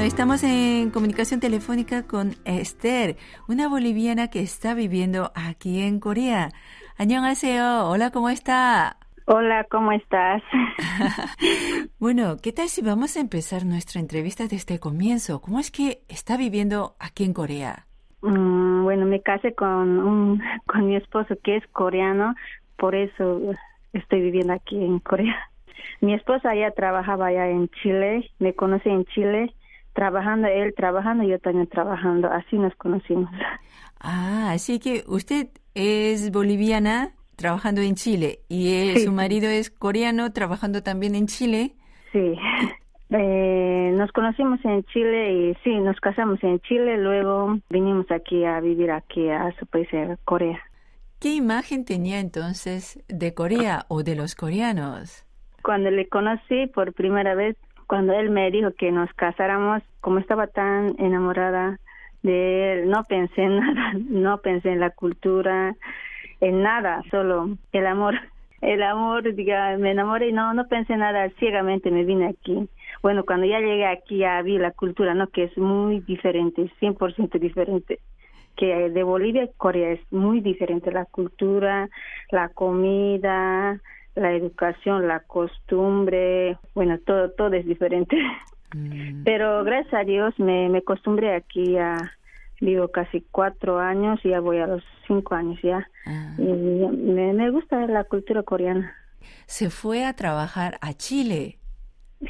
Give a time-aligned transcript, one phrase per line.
[0.00, 3.16] estamos en comunicación telefónica con Esther,
[3.48, 6.50] una boliviana que está viviendo aquí en Corea.
[6.98, 7.84] 안녕하세요.
[7.88, 8.96] Hola, ¿cómo está?
[9.26, 10.42] Hola, ¿cómo estás?
[11.98, 15.40] bueno, ¿qué tal si vamos a empezar nuestra entrevista desde el comienzo?
[15.40, 17.86] ¿Cómo es que está viviendo aquí en Corea?
[18.22, 22.34] Mm, bueno, me casé con un, con mi esposo que es coreano,
[22.76, 23.40] por eso
[23.92, 25.36] estoy viviendo aquí en Corea.
[26.00, 29.52] Mi esposa ya trabajaba allá en Chile, me conocí en Chile,
[29.93, 33.29] trabajando, él trabajando, yo también trabajando, así nos conocimos.
[33.99, 40.83] Ah, así que usted es boliviana trabajando en Chile y su marido es coreano trabajando
[40.83, 41.75] también en Chile.
[42.11, 42.35] Sí.
[43.13, 48.61] Eh, nos conocimos en Chile y sí, nos casamos en Chile, luego vinimos aquí a
[48.61, 49.89] vivir aquí a su país,
[50.23, 50.61] Corea.
[51.19, 55.25] ¿Qué imagen tenía entonces de Corea o de los coreanos?
[55.61, 57.57] Cuando le conocí por primera vez,
[57.91, 61.77] cuando él me dijo que nos casáramos, como estaba tan enamorada
[62.23, 65.75] de él, no pensé en nada, no pensé en la cultura,
[66.39, 68.15] en nada, solo el amor.
[68.61, 72.69] El amor, diga, me enamoré y no, no pensé nada, ciegamente me vine aquí.
[73.01, 75.27] Bueno, cuando ya llegué aquí ya vi la cultura, ¿no?
[75.27, 77.99] Que es muy diferente, 100% diferente
[78.55, 81.89] que de Bolivia y Corea es muy diferente la cultura,
[82.31, 83.81] la comida,
[84.15, 88.17] la educación, la costumbre, bueno, todo todo es diferente.
[88.73, 89.23] Mm.
[89.25, 91.97] Pero gracias a Dios me, me acostumbré aquí a
[92.59, 95.87] vivo casi cuatro años y ya voy a los cinco años ya.
[96.05, 96.35] Ah.
[96.37, 98.95] Y me, me gusta la cultura coreana.
[99.45, 101.57] Se fue a trabajar a Chile.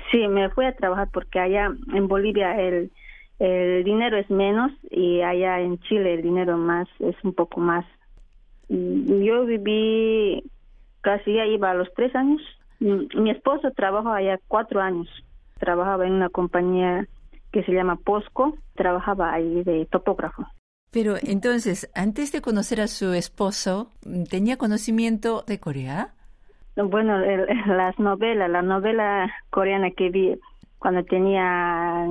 [0.09, 2.91] Sí, me fui a trabajar porque allá en Bolivia el,
[3.39, 7.85] el dinero es menos y allá en Chile el dinero más es un poco más.
[8.69, 10.43] Yo viví
[11.01, 12.41] casi ya iba a los tres años.
[12.79, 15.07] Mi esposo trabajó allá cuatro años.
[15.59, 17.07] Trabajaba en una compañía
[17.51, 20.47] que se llama Posco, trabajaba ahí de topógrafo.
[20.91, 23.91] Pero entonces, antes de conocer a su esposo,
[24.29, 26.09] ¿tenía conocimiento de Corea?
[26.75, 27.17] Bueno,
[27.67, 30.37] las novelas, la novela coreana que vi
[30.79, 32.05] cuando tenía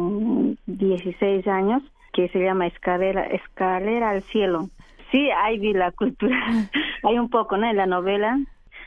[0.67, 4.69] 16 años, que se llama Escalera, Escalera al Cielo.
[5.11, 6.37] Sí, ahí vi la cultura,
[7.03, 7.69] hay un poco, ¿no?
[7.69, 8.39] En la novela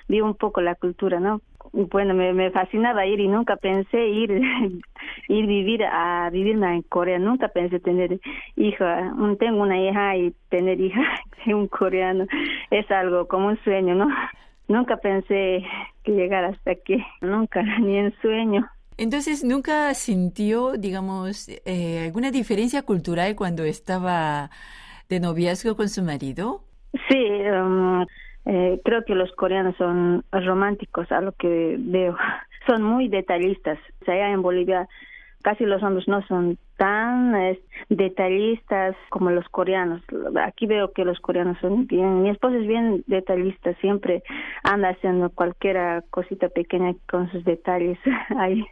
[0.08, 1.41] vi un poco la cultura, ¿no?
[1.74, 4.31] bueno, me, me fascinaba ir y nunca pensé ir
[5.28, 7.19] ir vivir a vivirme en Corea.
[7.19, 8.19] Nunca pensé tener
[8.56, 9.14] hija.
[9.40, 11.02] Tengo una hija y tener hija
[11.46, 12.25] de un coreano
[12.69, 14.08] es algo como un sueño, ¿no?
[14.68, 15.64] Nunca pensé
[16.03, 17.03] que llegar hasta aquí.
[17.22, 18.68] Nunca, ni en sueño.
[18.96, 24.52] Entonces, ¿nunca sintió, digamos, eh, alguna diferencia cultural cuando estaba
[25.09, 26.64] de noviazgo con su marido?
[27.09, 28.06] Sí, um,
[28.46, 32.16] eh, creo que los coreanos son románticos a lo que veo.
[32.66, 33.78] Son muy detallistas.
[34.08, 34.88] Allá en Bolivia
[35.44, 37.36] casi los hombres no son tan
[37.90, 40.02] detallistas como los coreanos.
[40.42, 42.24] Aquí veo que los coreanos son bien.
[42.24, 44.24] Mi esposo es bien detallista, siempre
[44.64, 48.00] anda haciendo cualquier cosita pequeña con sus detalles
[48.40, 48.66] ahí,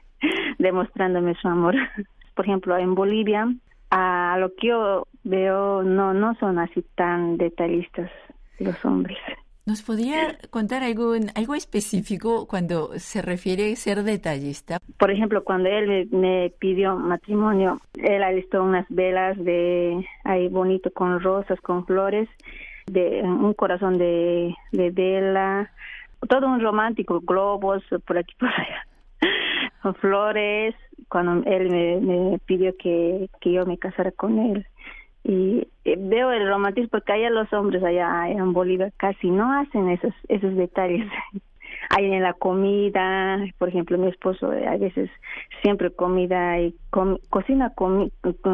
[0.57, 1.75] demostrándome su amor.
[2.35, 3.53] Por ejemplo, en Bolivia,
[3.91, 8.09] a lo que yo veo, no, no son así tan detallistas
[8.59, 9.17] los hombres.
[9.63, 14.79] ¿Nos podría contar algo, algo específico cuando se refiere a ser detallista?
[14.97, 20.91] Por ejemplo, cuando él me, pidió matrimonio, él ha visto unas velas de ahí bonito
[20.91, 22.27] con rosas, con flores,
[22.87, 25.71] de un corazón de, de vela,
[26.27, 30.73] todo un romántico, globos por aquí por allá, flores,
[31.07, 34.65] cuando él me, me pidió que, que yo me casara con él
[35.23, 39.89] y eh, veo el romantismo porque allá los hombres allá en Bolivia casi no hacen
[39.89, 41.07] esos esos detalles.
[41.89, 45.09] Hay en la comida por ejemplo mi esposo eh, a veces
[45.61, 46.75] siempre comida y
[47.29, 47.73] cocina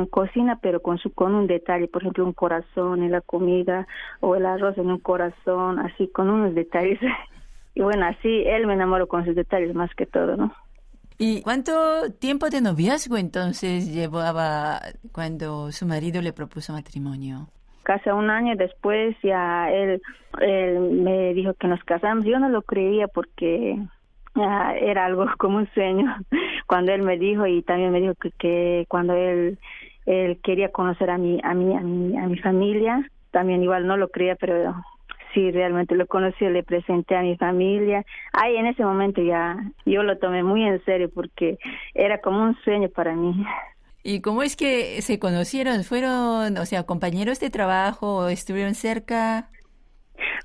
[0.10, 3.88] cocina pero con su con un detalle por ejemplo un corazón en la comida
[4.20, 7.00] o el arroz en un corazón así con unos detalles.
[7.76, 10.52] Y bueno así él me enamoró con sus detalles más que todo no
[11.20, 14.80] ¿Y cuánto tiempo de noviazgo entonces llevaba
[15.12, 17.48] cuando su marido le propuso matrimonio?
[17.84, 20.02] Casi un año después ya él,
[20.40, 22.26] él me dijo que nos casamos.
[22.26, 23.80] Yo no lo creía porque
[24.82, 26.16] era algo como un sueño
[26.68, 29.58] cuando él me dijo y también me dijo que, que cuando él
[30.06, 33.98] él quería conocer a mi a mi a mi a mi familia también igual no
[33.98, 34.76] lo creía pero
[35.38, 38.04] sí, realmente lo conocí, le presenté a mi familia.
[38.34, 39.56] Ahí en ese momento ya
[39.86, 41.60] yo lo tomé muy en serio porque
[41.94, 43.46] era como un sueño para mí.
[44.04, 45.84] ¿Y cómo es que se conocieron?
[45.84, 49.50] ¿Fueron, o sea, compañeros de trabajo o estuvieron cerca?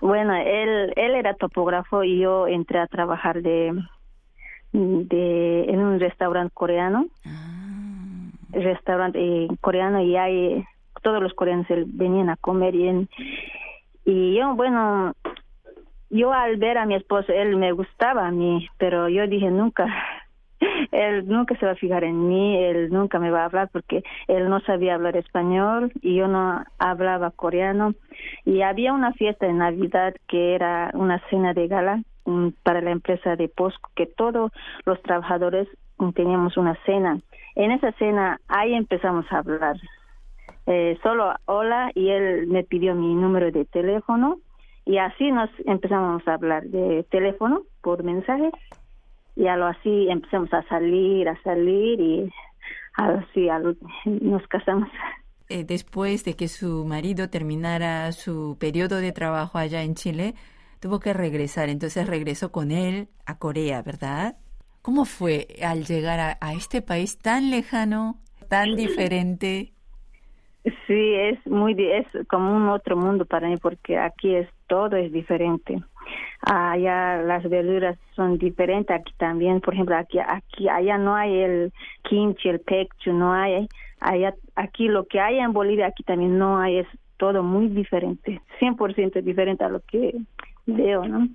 [0.02, 3.72] Bueno, él, él era topógrafo y yo entré a trabajar de,
[4.72, 7.06] de en un restaurante coreano.
[7.24, 8.28] Ah.
[8.52, 10.64] restaurante coreano y hay
[11.02, 13.08] todos los coreanos venían a comer y,
[14.04, 15.14] y yo, bueno,
[16.10, 19.86] yo al ver a mi esposo, él me gustaba a mí, pero yo dije nunca,
[20.92, 24.02] él nunca se va a fijar en mí, él nunca me va a hablar porque
[24.28, 27.94] él no sabía hablar español y yo no hablaba coreano.
[28.44, 32.90] Y había una fiesta en Navidad que era una cena de gala mm, para la
[32.90, 34.52] empresa de Posco, que todos
[34.84, 35.68] los trabajadores
[36.14, 37.20] teníamos una cena.
[37.54, 39.76] En esa cena ahí empezamos a hablar.
[40.66, 44.38] Eh, solo hola y él me pidió mi número de teléfono
[44.84, 48.50] y así nos empezamos a hablar de teléfono por mensaje
[49.34, 52.32] y a lo así empezamos a salir, a salir y
[52.94, 53.48] así
[54.04, 54.88] nos casamos.
[55.48, 60.34] Eh, después de que su marido terminara su periodo de trabajo allá en Chile,
[60.78, 64.36] tuvo que regresar, entonces regresó con él a Corea, ¿verdad?
[64.80, 69.71] ¿Cómo fue al llegar a este país tan lejano, tan diferente?
[70.86, 75.10] Sí, es muy es como un otro mundo para mí porque aquí es todo es
[75.12, 75.82] diferente.
[76.42, 81.72] Allá las verduras son diferentes, aquí también, por ejemplo, aquí aquí allá no hay el
[82.02, 83.68] kimchi, el pekchu, no hay
[84.00, 88.40] allá aquí lo que hay en Bolivia aquí también no hay, es todo muy diferente,
[88.60, 90.14] 100% diferente a lo que
[90.66, 91.28] veo, ¿no?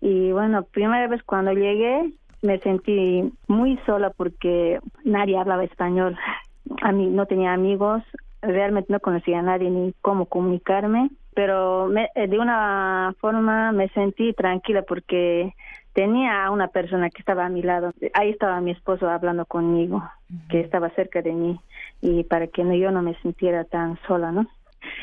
[0.00, 6.16] Y bueno, primera vez cuando llegué me sentí muy sola porque nadie hablaba español.
[6.82, 8.02] A mí no tenía amigos,
[8.42, 14.32] realmente no conocía a nadie ni cómo comunicarme, pero eh, de una forma me sentí
[14.32, 15.54] tranquila porque
[15.92, 17.92] tenía a una persona que estaba a mi lado.
[18.14, 20.02] Ahí estaba mi esposo hablando conmigo,
[20.48, 21.60] que estaba cerca de mí
[22.00, 24.46] y para que no, yo no me sintiera tan sola, ¿no?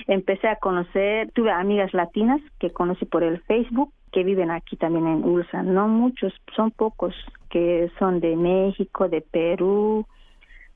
[0.07, 5.07] Empecé a conocer, tuve amigas latinas que conocí por el Facebook que viven aquí también
[5.07, 7.13] en Ulsan, no muchos, son pocos
[7.49, 10.05] que son de México, de Perú,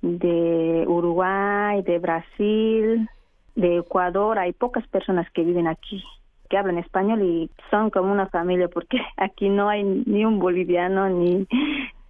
[0.01, 3.09] de Uruguay, de Brasil,
[3.55, 4.39] de Ecuador.
[4.39, 6.03] Hay pocas personas que viven aquí
[6.49, 11.07] que hablan español y son como una familia porque aquí no hay ni un boliviano
[11.09, 11.47] ni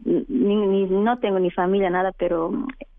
[0.05, 2.51] ni, no tengo ni familia nada pero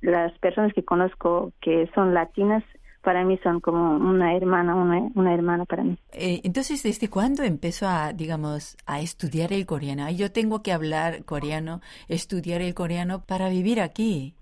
[0.03, 2.63] las personas que conozco que son latinas
[3.03, 5.97] para mí son como una hermana, una, una hermana para mí.
[6.13, 10.11] Eh, entonces, ¿desde cuándo empezó a, digamos, a estudiar el coreano?
[10.11, 14.35] Yo tengo que hablar coreano, estudiar el coreano para vivir aquí.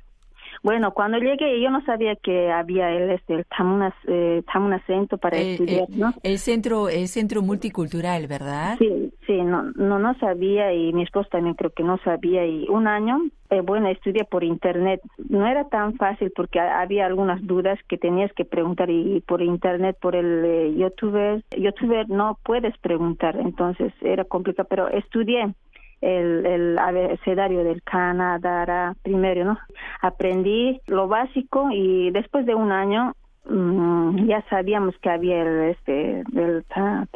[0.62, 4.42] Bueno, cuando llegué yo no sabía que había el este el Tamunas eh,
[4.86, 6.12] Centro para estudiar, ¿no?
[6.22, 8.76] El centro el centro multicultural, ¿verdad?
[8.78, 12.66] Sí, sí, no no no sabía y mi esposo también creo que no sabía y
[12.68, 13.20] un año
[13.50, 15.00] eh, bueno, estudié por internet.
[15.28, 19.96] No era tan fácil porque había algunas dudas que tenías que preguntar y por internet,
[20.00, 25.54] por el eh, youtuber, youtuber no puedes preguntar, entonces era complicado, pero estudié
[26.00, 29.58] el, el abecedario del Canadá primero, ¿no?
[30.00, 33.14] Aprendí lo básico y después de un año
[33.48, 36.64] mm, ya sabíamos que había el, este, el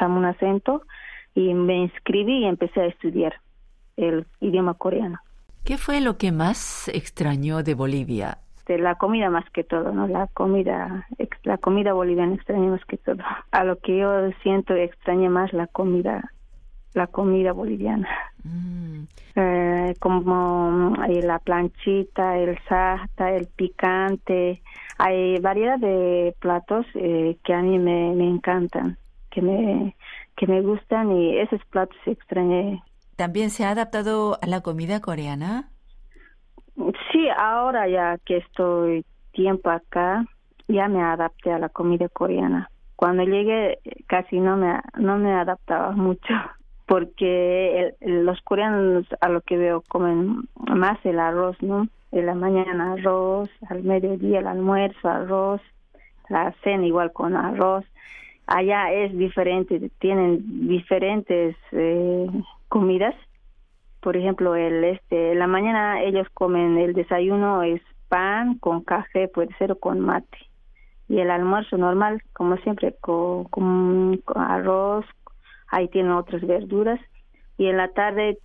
[0.00, 0.82] un acento
[1.34, 3.34] y me inscribí y empecé a estudiar
[3.96, 5.19] el idioma coreano.
[5.64, 8.38] ¿Qué fue lo que más extrañó de Bolivia?
[8.67, 10.08] De la comida más que todo, ¿no?
[10.08, 11.06] La comida,
[11.44, 13.23] la comida boliviana extrañé más que todo.
[13.50, 16.32] A lo que yo siento extrañé más la comida
[16.94, 18.08] la comida boliviana.
[18.44, 19.04] Mm.
[19.36, 24.62] Eh, como eh, la planchita, el sasta, el picante.
[24.99, 28.99] Hay variedad de platos eh, que a mí me, me encantan,
[29.30, 29.96] que me,
[30.37, 32.82] que me gustan y esos platos extrañé.
[33.16, 35.70] ¿También se ha adaptado a la comida coreana?
[37.12, 40.25] Sí, ahora ya que estoy tiempo acá,
[40.68, 42.70] ya me adapté a la comida coreana.
[42.96, 46.32] Cuando llegué casi no me no me adaptaba mucho
[46.86, 51.88] porque los coreanos a lo que veo comen más el arroz, ¿no?
[52.10, 55.60] En la mañana arroz, al mediodía el almuerzo arroz,
[56.28, 57.84] la cena igual con arroz.
[58.46, 62.26] Allá es diferente, tienen diferentes eh,
[62.68, 63.14] comidas.
[64.00, 69.28] Por ejemplo, el este, en la mañana ellos comen el desayuno es pan con café,
[69.28, 70.38] puede ser con mate.
[71.08, 75.06] Y el almuerzo normal, como siempre, con, con arroz,
[75.73, 77.00] ahí tienen otras verduras.
[77.59, 78.38] Y en la tarde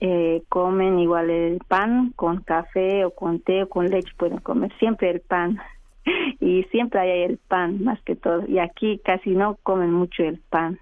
[0.00, 4.72] eh, comen igual el pan con café o con té o con leche pueden comer
[4.78, 5.60] siempre el pan.
[6.40, 8.44] Y siempre hay el pan más que todo.
[8.48, 10.80] Y aquí casi no comen mucho el pan.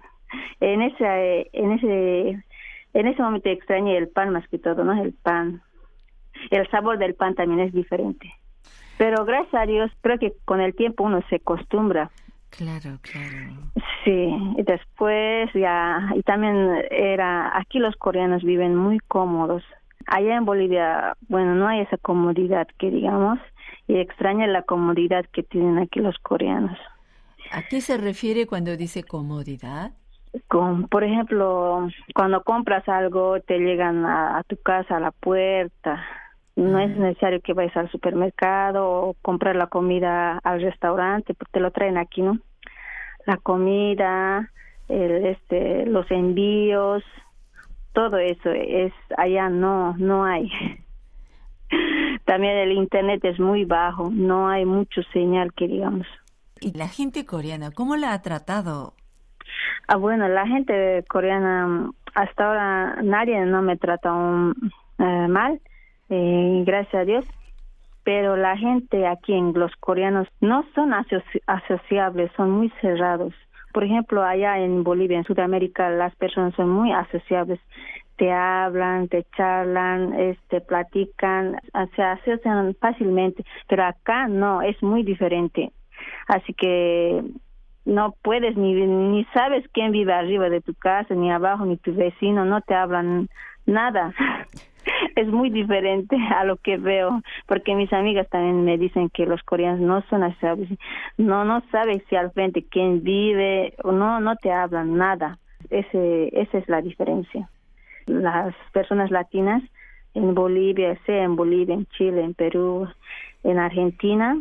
[0.59, 2.43] En ese en ese
[2.93, 5.61] en ese momento extrañé el pan más que todo no el pan.
[6.49, 8.33] El sabor del pan también es diferente.
[8.97, 12.09] Pero gracias a Dios creo que con el tiempo uno se acostumbra
[12.51, 13.71] Claro, claro.
[14.03, 19.63] Sí, y después ya, y también era, aquí los coreanos viven muy cómodos.
[20.07, 23.39] Allá en Bolivia, bueno, no hay esa comodidad que digamos,
[23.87, 26.77] y extraña la comodidad que tienen aquí los coreanos.
[27.51, 29.91] ¿A qué se refiere cuando dice comodidad?
[30.47, 36.01] Con, por ejemplo, cuando compras algo, te llegan a, tu casa, a la puerta.
[36.55, 41.59] No es necesario que vayas al supermercado o comprar la comida al restaurante, porque te
[41.59, 42.39] lo traen aquí, ¿no?
[43.25, 44.51] La comida,
[44.89, 47.03] el, este, los envíos,
[47.93, 50.51] todo eso es allá no, no hay.
[52.25, 56.07] También el internet es muy bajo, no hay mucho señal que digamos.
[56.59, 58.93] ¿Y la gente coreana cómo la ha tratado?
[59.87, 64.09] Ah, bueno, la gente coreana hasta ahora nadie no me trata
[64.99, 65.59] eh, mal,
[66.11, 67.25] eh, gracias a Dios.
[68.03, 73.33] Pero la gente aquí en los coreanos no son asociables, son muy cerrados.
[73.73, 77.59] Por ejemplo, allá en Bolivia, en Sudamérica, las personas son muy asociables
[78.21, 81.59] te hablan, te charlan, este, platican,
[81.95, 85.71] se asocian fácilmente, pero acá no, es muy diferente.
[86.27, 87.23] Así que
[87.83, 91.95] no puedes ni, ni sabes quién vive arriba de tu casa, ni abajo, ni tu
[91.95, 93.27] vecino, no te hablan
[93.65, 94.13] nada.
[95.15, 99.41] es muy diferente a lo que veo, porque mis amigas también me dicen que los
[99.43, 100.77] coreanos no son así,
[101.17, 105.37] no, no sabes si al frente quién vive, o no, no te hablan nada.
[105.69, 107.47] Ese, esa es la diferencia.
[108.07, 109.61] Las personas latinas
[110.13, 112.87] en Bolivia, sea en Bolivia, en Chile, en Perú,
[113.43, 114.37] en Argentina,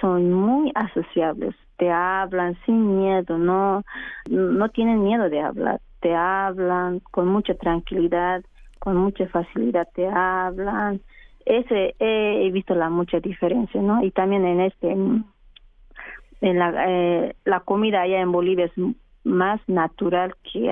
[0.00, 3.82] son muy asociables, te hablan sin miedo, no,
[4.28, 8.42] no tienen miedo de hablar, te hablan con mucha tranquilidad,
[8.86, 11.00] con mucha facilidad te hablan.
[11.44, 14.04] Ese he, visto la mucha diferencia, ¿no?
[14.04, 15.24] Y también en este, en
[16.40, 18.72] la, eh, la comida allá en Bolivia es
[19.24, 20.70] más natural que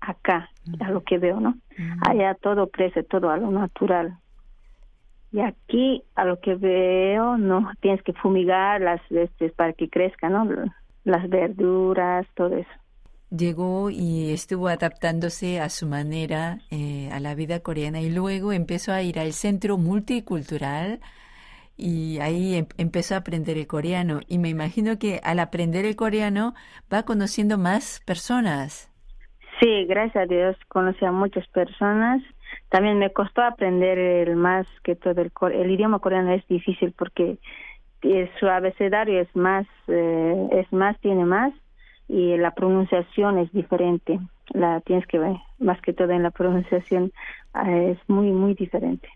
[0.00, 1.56] acá, a lo que veo, ¿no?
[2.08, 4.16] Allá todo crece, todo a lo natural.
[5.32, 10.32] Y aquí, a lo que veo, no, tienes que fumigar las este, para que crezcan,
[10.32, 10.48] ¿no?
[11.02, 12.70] Las verduras, todo eso.
[13.30, 18.92] Llegó y estuvo adaptándose a su manera eh, a la vida coreana y luego empezó
[18.92, 21.00] a ir al centro multicultural
[21.76, 24.20] y ahí em, empezó a aprender el coreano.
[24.28, 26.54] Y me imagino que al aprender el coreano
[26.92, 28.90] va conociendo más personas.
[29.60, 32.22] Sí, gracias a Dios conocí a muchas personas
[32.70, 37.38] también me costó aprender el más que todo el, el idioma coreano es difícil porque
[38.02, 41.52] eh, su abecedario es más eh, es más tiene más
[42.08, 44.18] y la pronunciación es diferente.
[44.50, 47.12] La tienes que ver más que todo en la pronunciación
[47.52, 49.08] ah, es muy muy diferente.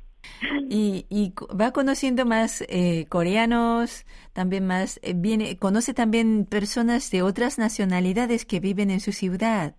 [0.69, 7.59] Y, y va conociendo más eh, coreanos también más viene conoce también personas de otras
[7.59, 9.75] nacionalidades que viven en su ciudad.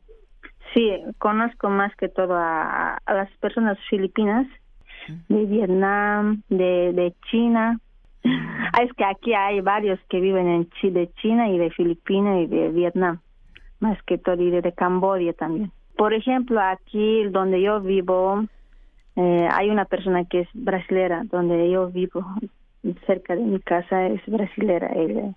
[0.74, 4.48] Sí, conozco más que todo a, las personas filipinas,
[5.30, 7.80] de Vietnam, de, de China.
[8.26, 12.48] Ah, es que aquí hay varios que viven en de China y de Filipinas y
[12.48, 13.20] de Vietnam,
[13.80, 15.72] más que todo, y de, Camboya también.
[15.98, 18.46] Por ejemplo, aquí donde yo vivo,
[19.16, 22.26] eh, hay una persona que es brasilera, donde yo vivo,
[23.06, 24.92] cerca de mi casa, es brasilera.
[24.96, 25.34] Ella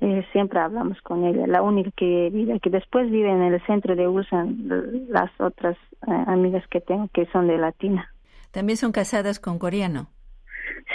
[0.00, 3.96] eh, siempre hablamos con ella, la única que vive, que después vive en el centro
[3.96, 4.68] de Ulsan,
[5.08, 8.10] las otras eh, amigas que tengo que son de Latina.
[8.50, 10.08] ¿También son casadas con coreano?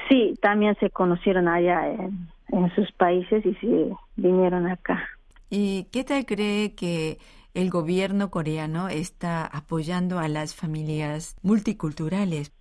[0.10, 5.02] Sí, también se conocieron allá en, en sus países y se vinieron acá.
[5.50, 7.18] ¿Y qué tal cree que
[7.54, 12.54] el gobierno coreano está apoyando a las familias multiculturales?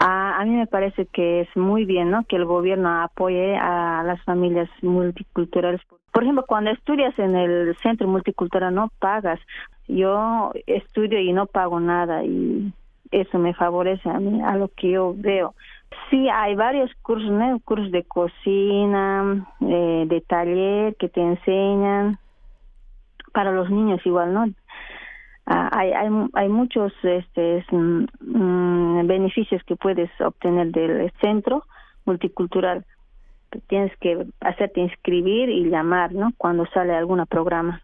[0.00, 2.24] A, mí me parece que es muy bien, ¿no?
[2.24, 5.80] Que el gobierno apoye a las familias multiculturales.
[6.12, 9.40] Por ejemplo, cuando estudias en el centro multicultural no pagas.
[9.88, 12.72] Yo estudio y no pago nada y
[13.10, 15.54] eso me favorece a mí, a lo que yo veo.
[16.10, 17.60] Sí, hay varios cursos, ¿no?
[17.60, 22.18] Cursos de cocina, eh, de taller que te enseñan
[23.32, 24.46] para los niños igual, ¿no?
[25.46, 25.92] Ah, hay,
[26.34, 31.64] hay, muchos este, mm, beneficios que puedes obtener del centro
[32.04, 32.84] multicultural.
[33.66, 36.32] Tienes que hacerte inscribir y llamar, ¿no?
[36.36, 37.82] Cuando sale algún programa.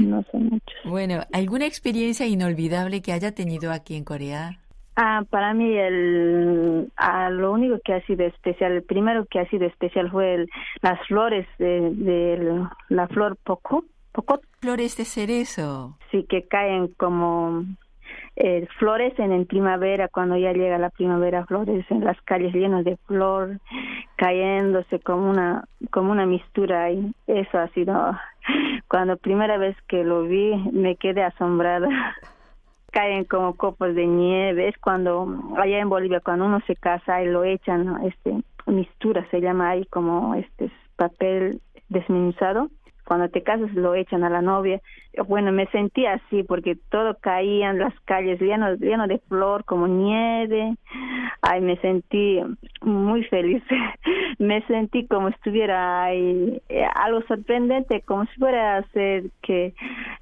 [0.00, 0.74] No son muchos.
[0.84, 4.58] Bueno, ¿alguna experiencia inolvidable que haya tenido aquí en Corea?
[4.96, 9.48] Ah, para mí el, ah, lo único que ha sido especial, el primero que ha
[9.50, 10.50] sido especial fue el,
[10.82, 13.84] las flores de, de la flor poco
[14.60, 15.98] Flores de cerezo.
[16.10, 17.64] Sí, que caen como
[18.36, 22.96] eh, florecen en primavera, cuando ya llega la primavera, flores en las calles llenas de
[23.06, 23.60] flor,
[24.16, 28.16] cayéndose como una, como una mistura y eso ha sido,
[28.88, 31.88] cuando primera vez que lo vi me quedé asombrada.
[32.94, 37.26] caen como copos de nieve, es cuando allá en Bolivia cuando uno se casa y
[37.26, 42.70] lo echan este mistura, se llama ahí como este papel desmenuzado
[43.04, 44.80] cuando te casas lo echan a la novia.
[45.28, 49.86] Bueno, me sentí así porque todo caía en las calles lleno, lleno de flor, como
[49.86, 50.74] nieve.
[51.42, 52.40] Ay, me sentí
[52.80, 53.62] muy feliz.
[54.38, 59.74] me sentí como estuviera ahí, eh, algo sorprendente, como si fuera a ser que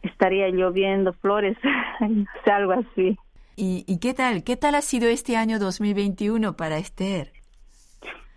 [0.02, 1.56] estaría lloviendo flores,
[2.46, 3.16] algo así.
[3.56, 4.44] ¿Y, ¿Y qué tal?
[4.44, 7.32] ¿Qué tal ha sido este año 2021 para Esther?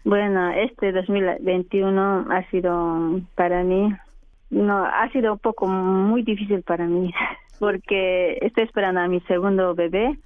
[0.03, 3.91] Bueno, este 2021 ha sido para mí
[4.49, 7.13] no, ha sido un poco muy difícil para mí
[7.59, 10.17] porque estoy esperando a mi segundo bebé.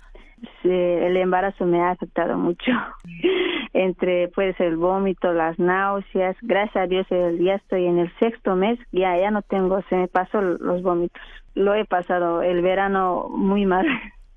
[0.63, 2.72] El embarazo me ha afectado mucho.
[3.74, 6.36] Entre puede ser el vómito, las náuseas.
[6.41, 10.08] Gracias a Dios ya estoy en el sexto mes, ya ya no tengo, se me
[10.08, 11.22] pasó los vómitos.
[11.55, 13.86] Lo he pasado el verano muy mal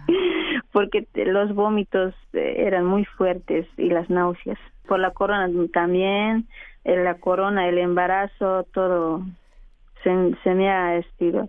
[0.73, 4.59] porque los vómitos eh, eran muy fuertes y las náuseas.
[4.87, 6.47] Por la corona también,
[6.85, 9.23] la corona, el embarazo, todo
[10.03, 11.49] se, me ha estido,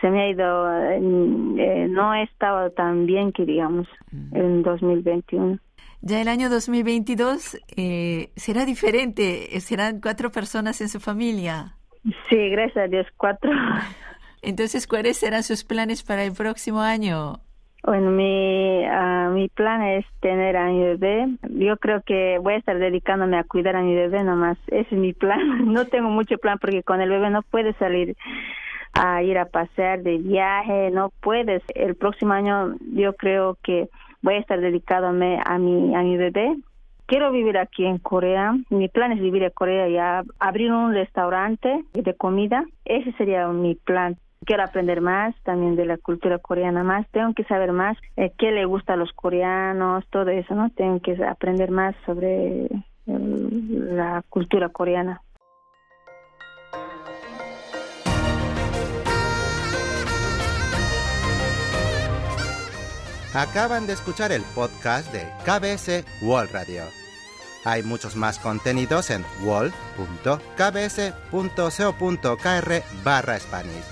[0.00, 3.88] se me ha ido, eh, no he estado tan bien que digamos
[4.32, 5.58] en 2021.
[6.00, 11.76] Ya el año 2022 eh, será diferente, serán cuatro personas en su familia.
[12.28, 13.50] Sí, gracias a Dios, cuatro.
[14.42, 17.40] Entonces, ¿cuáles serán sus planes para el próximo año?
[17.84, 21.26] Bueno, mi, uh, mi plan es tener a mi bebé.
[21.50, 24.56] Yo creo que voy a estar dedicándome a cuidar a mi bebé nomás.
[24.68, 25.64] Ese es mi plan.
[25.72, 28.16] No tengo mucho plan porque con el bebé no puedes salir
[28.92, 31.62] a ir a pasear de viaje, no puedes.
[31.74, 33.88] El próximo año yo creo que
[34.20, 36.54] voy a estar dedicándome a mi, a mi bebé.
[37.06, 38.54] Quiero vivir aquí en Corea.
[38.70, 39.98] Mi plan es vivir en Corea y
[40.38, 42.64] abrir un restaurante de comida.
[42.84, 47.44] Ese sería mi plan quiero aprender más también de la cultura coreana más, tengo que
[47.44, 50.70] saber más eh, qué le gusta a los coreanos, todo eso, ¿no?
[50.70, 52.68] Tengo que aprender más sobre
[53.06, 55.20] la cultura coreana.
[63.34, 66.82] Acaban de escuchar el podcast de KBS World Radio.
[67.64, 70.32] Hay muchos más contenidos en wall.kbs.co.kr
[73.04, 73.91] barra Spanish.